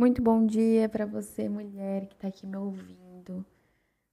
Muito 0.00 0.22
bom 0.22 0.46
dia 0.46 0.88
para 0.88 1.04
você, 1.04 1.48
mulher 1.48 2.06
que 2.06 2.14
está 2.14 2.28
aqui 2.28 2.46
me 2.46 2.56
ouvindo. 2.56 3.44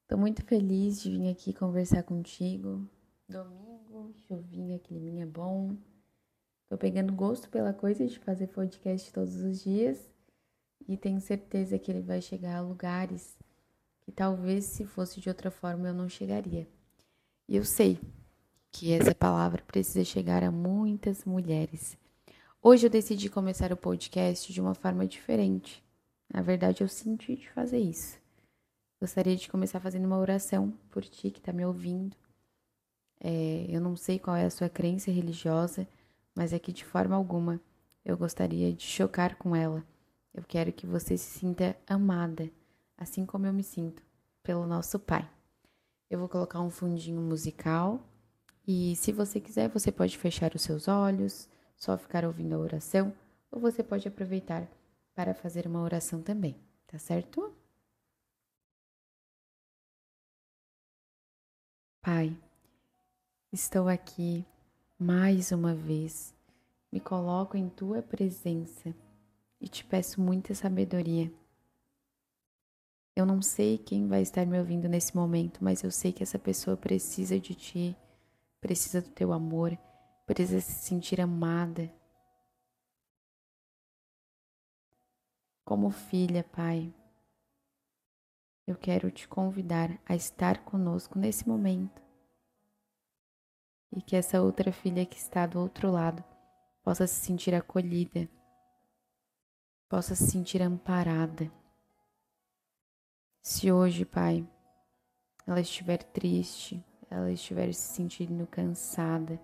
Estou 0.01 0.17
muito 0.17 0.43
feliz 0.43 0.99
de 0.99 1.11
vir 1.11 1.29
aqui 1.29 1.53
conversar 1.53 2.01
contigo. 2.01 2.89
Domingo, 3.29 4.11
chuvinha, 4.27 4.79
climinha 4.79 5.27
bom. 5.27 5.77
Estou 6.63 6.75
pegando 6.75 7.13
gosto 7.13 7.47
pela 7.51 7.71
coisa 7.71 8.03
de 8.07 8.17
fazer 8.17 8.47
podcast 8.47 9.13
todos 9.13 9.35
os 9.35 9.61
dias 9.61 10.09
e 10.87 10.97
tenho 10.97 11.21
certeza 11.21 11.77
que 11.77 11.91
ele 11.91 12.01
vai 12.01 12.19
chegar 12.19 12.57
a 12.57 12.61
lugares 12.61 13.37
que 14.01 14.11
talvez 14.11 14.65
se 14.65 14.85
fosse 14.85 15.21
de 15.21 15.29
outra 15.29 15.51
forma 15.51 15.89
eu 15.89 15.93
não 15.93 16.09
chegaria. 16.09 16.67
E 17.47 17.55
eu 17.55 17.63
sei 17.63 17.99
que 18.71 18.91
essa 18.91 19.13
palavra 19.13 19.61
precisa 19.61 20.03
chegar 20.03 20.43
a 20.43 20.49
muitas 20.49 21.23
mulheres. 21.25 21.95
Hoje 22.67 22.87
eu 22.87 22.89
decidi 22.89 23.29
começar 23.29 23.71
o 23.71 23.77
podcast 23.77 24.51
de 24.51 24.59
uma 24.59 24.73
forma 24.73 25.05
diferente. 25.05 25.83
Na 26.33 26.41
verdade, 26.41 26.81
eu 26.81 26.87
senti 26.87 27.35
de 27.35 27.47
fazer 27.51 27.77
isso. 27.77 28.17
Gostaria 28.99 29.35
de 29.35 29.47
começar 29.47 29.79
fazendo 29.79 30.05
uma 30.05 30.17
oração 30.17 30.73
por 30.89 31.03
ti 31.03 31.29
que 31.29 31.37
está 31.37 31.53
me 31.53 31.63
ouvindo. 31.63 32.17
É, 33.19 33.67
eu 33.69 33.79
não 33.79 33.95
sei 33.95 34.17
qual 34.17 34.35
é 34.35 34.45
a 34.45 34.49
sua 34.49 34.67
crença 34.67 35.11
religiosa, 35.11 35.87
mas 36.33 36.53
é 36.53 36.57
que 36.57 36.73
de 36.73 36.83
forma 36.83 37.15
alguma 37.15 37.61
eu 38.03 38.17
gostaria 38.17 38.73
de 38.73 38.83
chocar 38.83 39.35
com 39.35 39.55
ela. 39.55 39.85
Eu 40.33 40.41
quero 40.41 40.73
que 40.73 40.87
você 40.87 41.15
se 41.19 41.37
sinta 41.37 41.77
amada, 41.85 42.49
assim 42.97 43.27
como 43.27 43.45
eu 43.45 43.53
me 43.53 43.61
sinto, 43.61 44.01
pelo 44.41 44.65
nosso 44.65 44.97
Pai. 44.97 45.29
Eu 46.09 46.17
vou 46.17 46.27
colocar 46.27 46.61
um 46.61 46.71
fundinho 46.71 47.21
musical 47.21 48.01
e, 48.67 48.95
se 48.95 49.11
você 49.11 49.39
quiser, 49.39 49.69
você 49.69 49.91
pode 49.91 50.17
fechar 50.17 50.55
os 50.55 50.63
seus 50.63 50.87
olhos 50.87 51.47
só 51.75 51.97
ficar 51.97 52.25
ouvindo 52.25 52.55
a 52.55 52.59
oração, 52.59 53.13
ou 53.51 53.59
você 53.59 53.83
pode 53.83 54.07
aproveitar 54.07 54.67
para 55.13 55.33
fazer 55.33 55.67
uma 55.67 55.81
oração 55.81 56.21
também, 56.21 56.55
tá 56.87 56.97
certo? 56.97 57.53
Pai, 62.01 62.37
estou 63.51 63.87
aqui 63.87 64.45
mais 64.99 65.51
uma 65.51 65.73
vez, 65.73 66.33
me 66.91 66.99
coloco 66.99 67.57
em 67.57 67.67
tua 67.67 68.01
presença 68.01 68.93
e 69.59 69.67
te 69.67 69.83
peço 69.83 70.21
muita 70.21 70.53
sabedoria. 70.53 71.31
Eu 73.15 73.25
não 73.25 73.41
sei 73.41 73.77
quem 73.77 74.07
vai 74.07 74.21
estar 74.21 74.45
me 74.45 74.59
ouvindo 74.59 74.89
nesse 74.89 75.15
momento, 75.15 75.63
mas 75.63 75.83
eu 75.83 75.89
sei 75.89 76.11
que 76.11 76.21
essa 76.21 76.37
pessoa 76.37 76.75
precisa 76.75 77.39
de 77.39 77.55
ti, 77.55 77.95
precisa 78.59 79.01
do 79.01 79.09
teu 79.09 79.31
amor 79.31 79.77
precisa 80.25 80.59
se 80.59 80.73
sentir 80.73 81.21
amada. 81.21 81.91
Como 85.63 85.89
filha, 85.89 86.43
Pai, 86.43 86.93
eu 88.67 88.75
quero 88.75 89.11
te 89.11 89.27
convidar 89.27 89.99
a 90.05 90.15
estar 90.15 90.63
conosco 90.63 91.19
nesse 91.19 91.47
momento 91.47 92.01
e 93.91 94.01
que 94.01 94.15
essa 94.15 94.41
outra 94.41 94.71
filha 94.71 95.05
que 95.05 95.17
está 95.17 95.45
do 95.45 95.59
outro 95.59 95.91
lado 95.91 96.23
possa 96.83 97.07
se 97.07 97.15
sentir 97.15 97.55
acolhida, 97.55 98.29
possa 99.87 100.15
se 100.15 100.27
sentir 100.27 100.61
amparada. 100.61 101.51
Se 103.41 103.71
hoje, 103.71 104.05
Pai, 104.05 104.47
ela 105.47 105.61
estiver 105.61 106.03
triste, 106.03 106.83
ela 107.09 107.31
estiver 107.31 107.73
se 107.73 107.95
sentindo 107.95 108.45
cansada, 108.47 109.39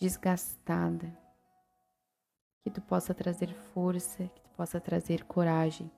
desgastada. 0.00 1.16
Que 2.62 2.70
tu 2.70 2.80
possa 2.80 3.14
trazer 3.14 3.54
força, 3.54 4.28
que 4.28 4.40
tu 4.40 4.50
possa 4.50 4.80
trazer 4.80 5.24
coragem, 5.24 5.90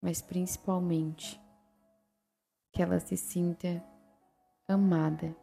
mas 0.00 0.22
principalmente 0.22 1.40
que 2.72 2.82
ela 2.82 3.00
se 3.00 3.16
sinta 3.16 3.82
amada, 4.66 5.34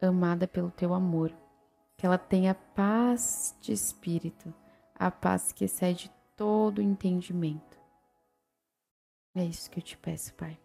amada 0.00 0.46
pelo 0.46 0.70
teu 0.70 0.94
amor, 0.94 1.34
que 1.96 2.06
ela 2.06 2.18
tenha 2.18 2.54
paz 2.54 3.56
de 3.60 3.72
espírito, 3.72 4.54
a 4.94 5.10
paz 5.10 5.52
que 5.52 5.64
excede 5.64 6.10
todo 6.36 6.82
entendimento. 6.82 7.76
É 9.34 9.44
isso 9.44 9.70
que 9.70 9.78
eu 9.78 9.82
te 9.82 9.96
peço, 9.98 10.32
Pai. 10.34 10.58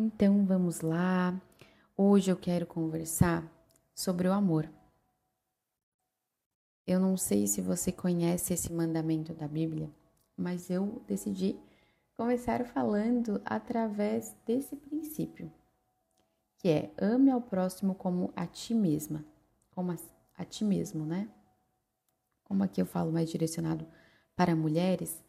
Então 0.00 0.46
vamos 0.46 0.80
lá. 0.80 1.34
Hoje 1.96 2.30
eu 2.30 2.36
quero 2.36 2.64
conversar 2.64 3.44
sobre 3.92 4.28
o 4.28 4.32
amor. 4.32 4.70
Eu 6.86 7.00
não 7.00 7.16
sei 7.16 7.48
se 7.48 7.60
você 7.60 7.90
conhece 7.90 8.54
esse 8.54 8.72
mandamento 8.72 9.34
da 9.34 9.48
Bíblia, 9.48 9.90
mas 10.36 10.70
eu 10.70 11.02
decidi 11.04 11.58
começar 12.16 12.64
falando 12.64 13.42
através 13.44 14.36
desse 14.46 14.76
princípio, 14.76 15.52
que 16.58 16.68
é 16.68 16.92
ame 16.96 17.32
ao 17.32 17.40
próximo 17.40 17.92
como 17.92 18.32
a 18.36 18.46
ti 18.46 18.74
mesma, 18.74 19.24
como 19.72 19.90
a, 19.90 19.96
a 20.36 20.44
ti 20.44 20.64
mesmo, 20.64 21.04
né? 21.04 21.28
Como 22.44 22.62
aqui 22.62 22.80
eu 22.80 22.86
falo 22.86 23.10
mais 23.10 23.28
direcionado 23.28 23.84
para 24.36 24.54
mulheres, 24.54 25.20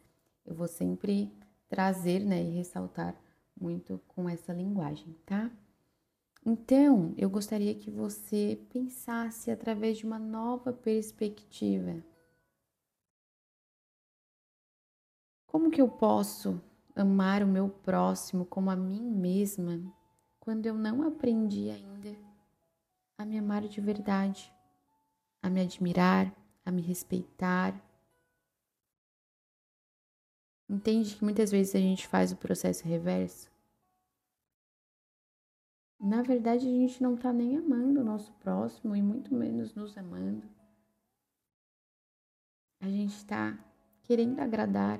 eu 0.46 0.54
vou 0.54 0.68
sempre 0.68 1.28
trazer, 1.68 2.20
né, 2.20 2.40
e 2.40 2.50
ressaltar 2.54 3.20
muito 3.60 4.00
com 4.08 4.28
essa 4.28 4.52
linguagem, 4.52 5.14
tá? 5.26 5.50
Então, 6.44 7.12
eu 7.18 7.28
gostaria 7.28 7.74
que 7.74 7.90
você 7.90 8.58
pensasse 8.70 9.50
através 9.50 9.98
de 9.98 10.06
uma 10.06 10.18
nova 10.18 10.72
perspectiva. 10.72 12.02
Como 15.46 15.70
que 15.70 15.82
eu 15.82 15.88
posso 15.88 16.62
amar 16.96 17.42
o 17.42 17.46
meu 17.46 17.68
próximo 17.68 18.46
como 18.46 18.70
a 18.70 18.76
mim 18.76 19.02
mesma 19.02 19.80
quando 20.38 20.64
eu 20.64 20.74
não 20.74 21.02
aprendi 21.02 21.70
ainda 21.70 22.16
a 23.18 23.24
me 23.24 23.36
amar 23.36 23.68
de 23.68 23.80
verdade, 23.80 24.50
a 25.42 25.50
me 25.50 25.60
admirar, 25.60 26.34
a 26.64 26.70
me 26.70 26.80
respeitar? 26.80 27.78
Entende 30.68 31.16
que 31.16 31.24
muitas 31.24 31.50
vezes 31.50 31.74
a 31.74 31.80
gente 31.80 32.06
faz 32.06 32.32
o 32.32 32.36
processo 32.36 32.86
reverso? 32.86 33.49
Na 36.02 36.22
verdade, 36.22 36.66
a 36.66 36.70
gente 36.70 37.02
não 37.02 37.14
está 37.14 37.30
nem 37.30 37.58
amando 37.58 38.00
o 38.00 38.04
nosso 38.04 38.32
próximo 38.36 38.96
e 38.96 39.02
muito 39.02 39.34
menos 39.34 39.74
nos 39.74 39.98
amando. 39.98 40.48
A 42.80 42.88
gente 42.88 43.14
está 43.14 43.58
querendo 44.04 44.40
agradar, 44.40 44.98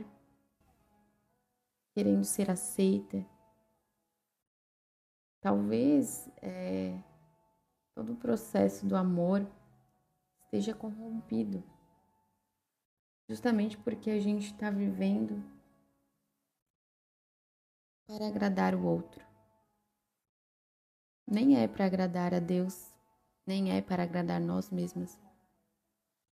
querendo 1.95 2.23
ser 2.23 2.51
aceita. 2.51 3.25
Talvez 5.41 6.29
é, 6.43 7.03
todo 7.95 8.13
o 8.13 8.17
processo 8.17 8.85
do 8.85 8.95
amor 8.95 9.51
esteja 10.43 10.75
corrompido, 10.75 11.65
justamente 13.27 13.79
porque 13.79 14.11
a 14.11 14.21
gente 14.21 14.53
está 14.53 14.71
vivendo 14.71 15.43
para 18.07 18.29
agradar 18.29 18.75
o 18.75 18.85
outro 18.85 19.30
nem 21.31 21.57
é 21.57 21.69
para 21.69 21.87
agradar 21.87 22.35
a 22.35 22.41
Deus, 22.41 22.93
nem 23.47 23.73
é 23.73 23.81
para 23.81 24.03
agradar 24.03 24.41
nós 24.41 24.69
mesmas, 24.69 25.17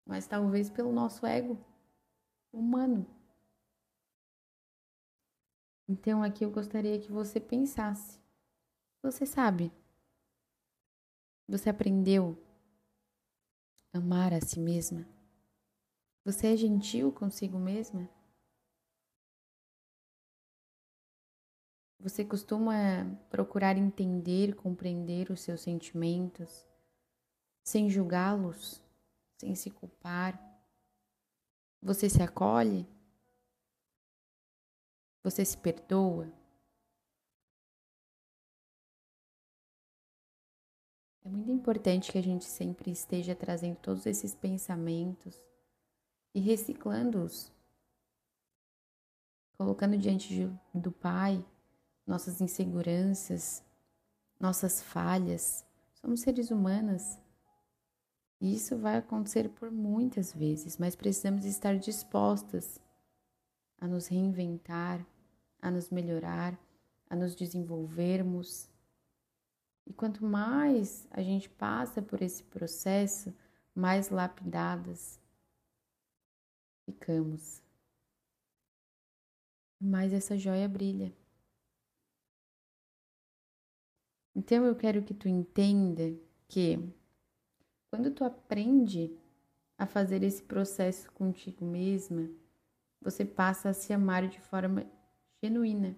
mas 0.06 0.26
talvez 0.26 0.70
pelo 0.70 0.92
nosso 0.92 1.26
ego 1.26 1.58
humano. 2.52 3.04
Então 5.88 6.22
aqui 6.22 6.44
eu 6.44 6.50
gostaria 6.50 6.98
que 7.00 7.10
você 7.10 7.40
pensasse. 7.40 8.18
Você 9.02 9.26
sabe? 9.26 9.70
Você 11.46 11.68
aprendeu 11.68 12.38
a 13.92 13.98
amar 13.98 14.32
a 14.32 14.40
si 14.40 14.58
mesma? 14.58 15.06
Você 16.24 16.54
é 16.54 16.56
gentil 16.56 17.12
consigo 17.12 17.58
mesma? 17.58 18.08
Você 22.04 22.22
costuma 22.22 23.06
procurar 23.30 23.78
entender, 23.78 24.54
compreender 24.54 25.30
os 25.30 25.40
seus 25.40 25.62
sentimentos, 25.62 26.66
sem 27.66 27.88
julgá-los, 27.88 28.82
sem 29.40 29.54
se 29.54 29.70
culpar? 29.70 30.38
Você 31.80 32.10
se 32.10 32.22
acolhe? 32.22 32.86
Você 35.22 35.46
se 35.46 35.56
perdoa? 35.56 36.30
É 41.24 41.28
muito 41.30 41.50
importante 41.50 42.12
que 42.12 42.18
a 42.18 42.22
gente 42.22 42.44
sempre 42.44 42.90
esteja 42.90 43.34
trazendo 43.34 43.76
todos 43.76 44.04
esses 44.04 44.34
pensamentos 44.34 45.42
e 46.34 46.40
reciclando-os, 46.40 47.50
colocando 49.56 49.96
diante 49.96 50.46
do 50.74 50.92
Pai 50.92 51.42
nossas 52.06 52.40
inseguranças, 52.40 53.62
nossas 54.38 54.82
falhas, 54.82 55.64
Somos 56.04 56.20
seres 56.20 56.50
humanos. 56.50 57.18
E 58.38 58.54
isso 58.54 58.76
vai 58.76 58.98
acontecer 58.98 59.48
por 59.48 59.70
muitas 59.70 60.34
vezes, 60.34 60.76
mas 60.76 60.94
precisamos 60.94 61.46
estar 61.46 61.78
dispostas 61.78 62.78
a 63.78 63.88
nos 63.88 64.06
reinventar, 64.06 65.02
a 65.62 65.70
nos 65.70 65.88
melhorar, 65.88 66.60
a 67.08 67.16
nos 67.16 67.34
desenvolvermos. 67.34 68.68
E 69.86 69.94
quanto 69.94 70.22
mais 70.22 71.08
a 71.10 71.22
gente 71.22 71.48
passa 71.48 72.02
por 72.02 72.20
esse 72.20 72.42
processo, 72.44 73.34
mais 73.74 74.10
lapidadas 74.10 75.18
ficamos. 76.84 77.62
Mais 79.80 80.12
essa 80.12 80.36
joia 80.36 80.68
brilha. 80.68 81.10
Então 84.34 84.64
eu 84.64 84.74
quero 84.74 85.02
que 85.02 85.14
tu 85.14 85.28
entenda 85.28 86.18
que 86.48 86.78
quando 87.90 88.10
tu 88.10 88.24
aprende 88.24 89.16
a 89.78 89.86
fazer 89.86 90.22
esse 90.22 90.42
processo 90.42 91.10
contigo 91.12 91.64
mesma, 91.64 92.28
você 93.00 93.24
passa 93.24 93.68
a 93.68 93.74
se 93.74 93.92
amar 93.92 94.28
de 94.28 94.40
forma 94.40 94.84
genuína. 95.42 95.96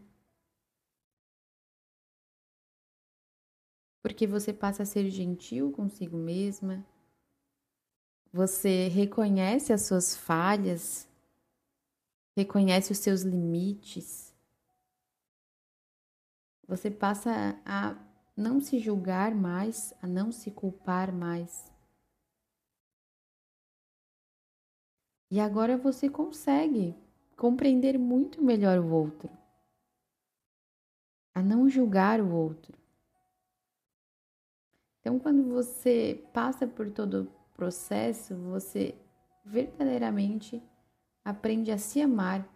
Porque 4.03 4.27
você 4.27 4.53
passa 4.53 4.83
a 4.83 4.87
ser 4.87 5.11
gentil 5.11 5.73
consigo 5.73 6.17
mesma, 6.17 6.85
você 8.33 8.89
reconhece 8.89 9.73
as 9.73 9.83
suas 9.83 10.17
falhas, 10.17 11.09
reconhece 12.37 12.93
os 12.93 12.99
seus 12.99 13.23
limites, 13.23 14.35
você 16.69 16.91
passa 16.91 17.59
a 17.65 18.06
não 18.37 18.61
se 18.61 18.79
julgar 18.79 19.35
mais, 19.35 19.95
a 20.03 20.07
não 20.07 20.31
se 20.31 20.51
culpar 20.51 21.11
mais. 21.11 21.73
E 25.31 25.41
agora 25.41 25.77
você 25.79 26.09
consegue 26.09 26.95
compreender 27.37 27.99
muito 27.99 28.43
melhor 28.43 28.79
o 28.79 28.93
outro, 28.93 29.31
a 31.35 31.43
não 31.43 31.69
julgar 31.69 32.21
o 32.21 32.31
outro. 32.31 32.79
Então, 35.01 35.19
quando 35.19 35.43
você 35.45 36.23
passa 36.33 36.67
por 36.67 36.91
todo 36.91 37.23
o 37.23 37.55
processo, 37.55 38.35
você 38.37 38.95
verdadeiramente 39.45 40.63
aprende 41.25 41.71
a 41.71 41.79
se 41.79 42.03
amar 42.03 42.47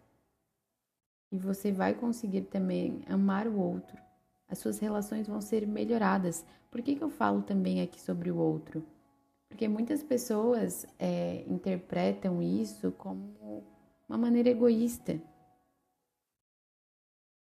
e 1.33 1.39
você 1.39 1.73
vai 1.73 1.95
conseguir 1.95 2.43
também 2.43 3.05
amar 3.09 3.47
o 3.47 3.59
outro 3.59 4.10
as 4.51 4.59
suas 4.59 4.79
relações 4.79 5.29
vão 5.29 5.41
ser 5.41 5.67
melhoradas. 5.67 6.45
Por 6.71 6.83
que, 6.83 6.97
que 6.97 7.05
eu 7.05 7.11
falo 7.11 7.43
também 7.43 7.81
aqui 7.81 8.01
sobre 8.01 8.31
o 8.31 8.37
outro? 8.37 8.85
Porque 9.49 9.69
muitas 9.69 10.03
pessoas 10.03 10.87
é, 10.99 11.45
interpretam 11.49 12.43
isso 12.43 12.93
como 12.93 13.65
uma 14.09 14.19
maneira 14.19 14.49
egoísta. 14.49 15.21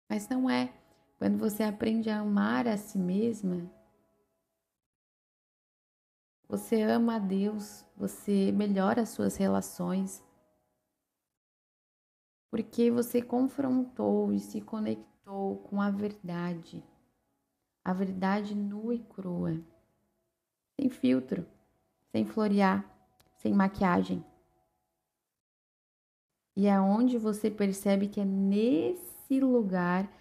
Mas 0.09 0.27
não 0.27 0.49
é. 0.49 0.73
Quando 1.17 1.37
você 1.37 1.63
aprende 1.63 2.09
a 2.09 2.19
amar 2.19 2.67
a 2.67 2.77
si 2.77 2.97
mesma, 2.97 3.69
você 6.47 6.81
ama 6.81 7.15
a 7.15 7.19
Deus, 7.19 7.83
você 7.95 8.51
melhora 8.51 9.01
as 9.01 9.09
suas 9.09 9.35
relações, 9.35 10.23
porque 12.49 12.89
você 12.89 13.21
confrontou 13.21 14.31
e 14.31 14.39
se 14.39 14.61
conectou 14.61 15.57
com 15.57 15.81
a 15.81 15.89
verdade 15.89 16.83
a 17.87 17.93
verdade 17.93 18.53
nua 18.53 18.95
e 18.95 18.99
crua, 18.99 19.57
sem 20.75 20.89
filtro, 20.89 21.47
sem 22.11 22.25
florear, 22.25 22.85
sem 23.37 23.53
maquiagem. 23.53 24.21
E 26.53 26.67
é 26.67 26.77
onde 26.81 27.17
você 27.17 27.49
percebe 27.49 28.09
que 28.09 28.19
é 28.19 28.25
nesse 28.25 29.39
lugar 29.39 30.11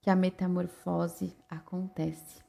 que 0.00 0.10
a 0.10 0.16
metamorfose 0.16 1.36
acontece. 1.48 2.42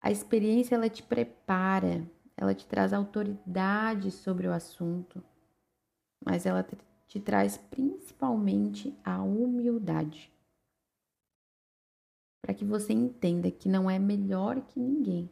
A 0.00 0.12
experiência 0.12 0.76
ela 0.76 0.88
te 0.88 1.02
prepara, 1.02 2.08
ela 2.36 2.54
te 2.54 2.64
traz 2.64 2.92
autoridade 2.92 4.12
sobre 4.12 4.46
o 4.46 4.52
assunto, 4.52 5.20
mas 6.24 6.46
ela 6.46 6.64
te 7.08 7.18
traz 7.18 7.56
principalmente 7.56 8.96
a 9.02 9.20
humildade 9.20 10.32
para 12.48 12.54
que 12.54 12.64
você 12.64 12.94
entenda 12.94 13.50
que 13.50 13.68
não 13.68 13.90
é 13.90 13.98
melhor 13.98 14.58
que 14.62 14.80
ninguém, 14.80 15.28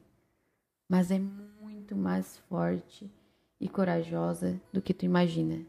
mas 0.87 1.11
é 1.11 1.19
muito 1.19 1.97
mais 1.97 2.37
forte 2.41 3.11
e 3.59 3.67
corajosa 3.71 4.61
do 4.71 4.83
que 4.83 4.93
tu 4.93 5.07
imagina. 5.07 5.65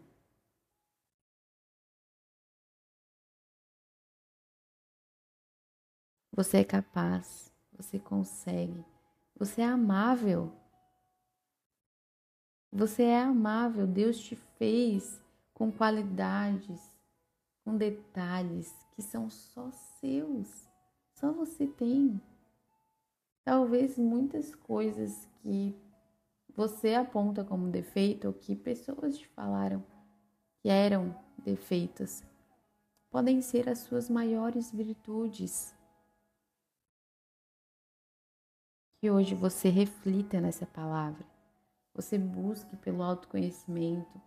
Você 6.33 6.57
é 6.57 6.63
capaz, 6.65 7.49
você 7.71 7.97
consegue, 7.97 8.83
você 9.33 9.61
é 9.61 9.67
amável. 9.67 10.51
Você 12.73 13.03
é 13.03 13.21
amável, 13.21 13.87
Deus 13.87 14.19
te 14.19 14.35
fez 14.35 15.23
com 15.53 15.71
qualidades, 15.71 16.81
com 17.63 17.77
detalhes 17.77 18.69
que 18.91 19.01
são 19.01 19.29
só 19.29 19.71
seus. 19.71 20.66
Só 21.19 21.31
você 21.31 21.65
tem. 21.65 22.21
Talvez 23.43 23.97
muitas 23.97 24.53
coisas 24.53 25.27
que 25.39 25.75
você 26.55 26.93
aponta 26.93 27.43
como 27.43 27.71
defeito 27.71 28.27
ou 28.27 28.33
que 28.33 28.55
pessoas 28.55 29.17
te 29.17 29.27
falaram 29.29 29.83
que 30.59 30.69
eram 30.69 31.17
defeitos 31.43 32.23
podem 33.09 33.41
ser 33.41 33.67
as 33.67 33.79
suas 33.79 34.11
maiores 34.11 34.71
virtudes. 34.71 35.73
Que 38.99 39.09
hoje 39.09 39.33
você 39.33 39.69
reflita 39.69 40.39
nessa 40.39 40.67
palavra. 40.67 41.25
Você 41.95 42.19
busque 42.19 42.75
pelo 42.77 43.01
autoconhecimento. 43.01 44.21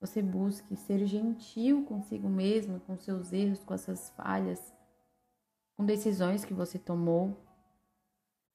Você 0.00 0.20
busque 0.20 0.74
ser 0.74 1.06
gentil 1.06 1.84
consigo 1.84 2.28
mesmo, 2.28 2.80
com 2.80 2.96
seus 2.96 3.32
erros, 3.32 3.62
com 3.62 3.74
as 3.74 3.82
suas 3.82 4.10
falhas 4.10 4.76
com 5.78 5.86
decisões 5.86 6.44
que 6.44 6.52
você 6.52 6.76
tomou. 6.76 7.34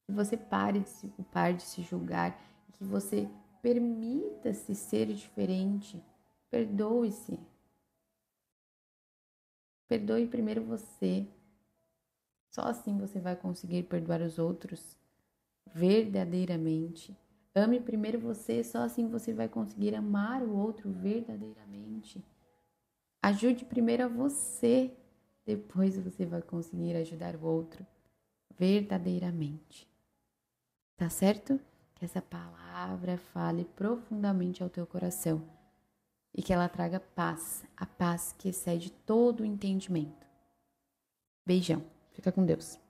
Que 0.05 0.11
você 0.11 0.35
pare 0.35 0.81
de 0.81 0.89
se 0.89 1.07
culpar, 1.07 1.53
de 1.53 1.63
se 1.63 1.81
julgar, 1.81 2.37
que 2.73 2.83
você 2.83 3.29
permita-se 3.61 4.75
ser 4.75 5.07
diferente. 5.07 6.03
Perdoe-se. 6.51 7.39
Perdoe 9.87 10.27
primeiro 10.27 10.61
você. 10.65 11.25
Só 12.49 12.63
assim 12.63 12.97
você 12.97 13.21
vai 13.21 13.37
conseguir 13.37 13.83
perdoar 13.83 14.21
os 14.21 14.37
outros 14.37 14.97
verdadeiramente. 15.73 17.17
Ame 17.55 17.79
primeiro 17.79 18.19
você, 18.19 18.63
só 18.63 18.79
assim 18.79 19.07
você 19.07 19.31
vai 19.31 19.47
conseguir 19.47 19.95
amar 19.95 20.43
o 20.43 20.57
outro 20.57 20.91
verdadeiramente. 20.91 22.23
Ajude 23.21 23.63
primeiro 23.63 24.03
a 24.03 24.07
você 24.07 24.91
depois 25.45 25.97
você 25.97 26.25
vai 26.25 26.41
conseguir 26.41 26.95
ajudar 26.95 27.35
o 27.35 27.45
outro 27.45 27.85
verdadeiramente. 28.57 29.87
Tá 30.95 31.09
certo? 31.09 31.59
Que 31.95 32.05
essa 32.05 32.21
palavra 32.21 33.17
fale 33.17 33.65
profundamente 33.65 34.61
ao 34.63 34.69
teu 34.69 34.85
coração 34.85 35.43
e 36.33 36.41
que 36.41 36.51
ela 36.51 36.69
traga 36.69 36.99
paz, 36.99 37.63
a 37.75 37.85
paz 37.85 38.33
que 38.37 38.49
excede 38.49 38.91
todo 38.91 39.41
o 39.41 39.45
entendimento. 39.45 40.25
Beijão. 41.45 41.83
Fica 42.13 42.31
com 42.31 42.45
Deus. 42.45 42.82